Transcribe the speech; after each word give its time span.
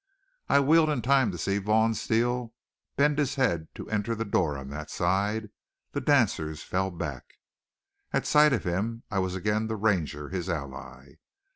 I 0.49 0.59
wheeled 0.61 0.89
in 0.89 1.03
time 1.03 1.29
to 1.29 1.37
see 1.37 1.59
Vaughn 1.59 1.93
Steele 1.93 2.55
bend 2.95 3.19
his 3.19 3.35
head 3.35 3.67
to 3.75 3.87
enter 3.91 4.15
the 4.15 4.25
door 4.25 4.57
on 4.57 4.69
that 4.69 4.89
side. 4.89 5.51
The 5.91 6.01
dancers 6.01 6.63
fell 6.63 6.89
back. 6.89 7.35
At 8.11 8.25
sight 8.25 8.51
of 8.51 8.63
him 8.63 9.03
I 9.11 9.19
was 9.19 9.35
again 9.35 9.67
the 9.67 9.75
Ranger, 9.75 10.29
his 10.29 10.49
ally. 10.49 11.17